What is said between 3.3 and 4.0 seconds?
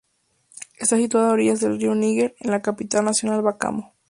Bamako.